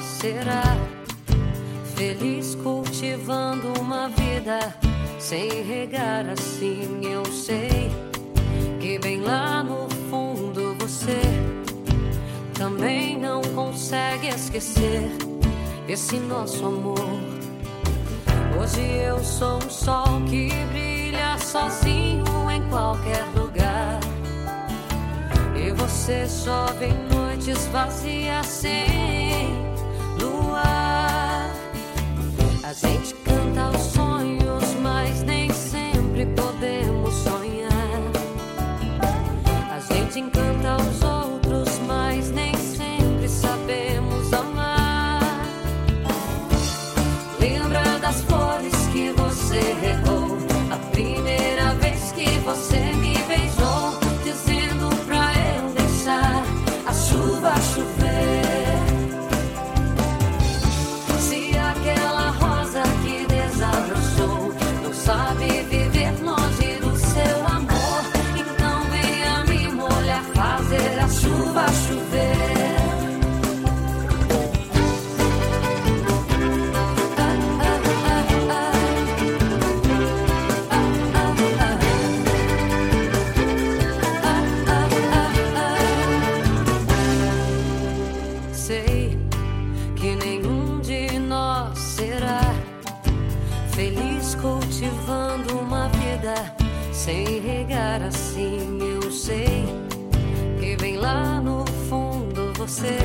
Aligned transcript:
será 0.00 0.62
feliz 1.96 2.54
cultivando 2.56 3.72
uma 3.80 4.08
vida 4.08 4.74
sem 5.18 5.62
regar 5.62 6.28
assim? 6.28 7.00
Eu 7.02 7.24
sei 7.26 7.90
que 8.80 8.98
bem 8.98 9.20
lá 9.20 9.62
no 9.62 9.88
fundo 10.10 10.76
você 10.78 11.20
também 12.54 13.18
não 13.18 13.42
consegue 13.54 14.28
esquecer 14.28 15.10
esse 15.88 16.16
nosso 16.16 16.66
amor. 16.66 17.20
Hoje 18.60 18.80
eu 18.80 19.22
sou 19.22 19.58
um 19.58 19.70
sol 19.70 20.20
que 20.28 20.48
brilha 20.72 21.38
sozinho 21.38 22.24
em 22.50 22.62
qualquer 22.68 23.24
lugar. 23.34 24.00
E 25.54 25.70
você 25.72 26.26
chove 26.28 26.86
em 26.86 27.14
noites 27.14 27.66
vazias 27.66 28.46
sem 28.46 29.05
gente 32.76 33.14
canta 33.24 33.70
os 33.70 33.82
sonhos, 33.92 34.74
mas 34.82 35.22
nem 35.22 35.50
sempre 35.50 36.26
podemos 36.26 37.14
sonhar. 37.14 37.70
A 39.70 39.80
gente 39.80 40.20
encanta 40.20 40.76
os 40.76 41.02
outros, 41.02 41.78
mas 41.86 42.30
nem 42.30 42.54
sempre 42.54 43.28
sabemos 43.28 44.32
amar. 44.32 44.65
Sem 97.06 97.38
regar 97.38 98.02
assim. 98.02 98.78
Eu 98.80 99.12
sei 99.12 99.64
que 100.58 100.76
bem 100.76 100.96
lá 100.96 101.40
no 101.40 101.64
fundo 101.88 102.52
você 102.58 102.98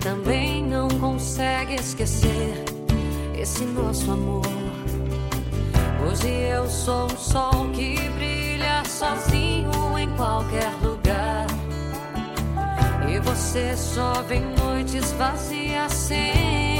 também 0.00 0.62
não 0.62 0.86
consegue 0.88 1.76
esquecer 1.76 2.52
esse 3.34 3.64
nosso 3.64 4.10
amor. 4.10 4.44
Hoje 6.06 6.28
eu 6.28 6.68
sou 6.68 7.06
um 7.06 7.16
sol 7.16 7.70
que 7.72 7.98
brilha 8.10 8.84
sozinho 8.84 9.98
em 9.98 10.10
qualquer 10.10 10.70
lugar. 10.82 11.46
E 13.08 13.18
você 13.20 13.74
chove 13.74 14.34
em 14.34 14.44
noites 14.60 15.12
vazias 15.12 15.92
sem 15.94 16.75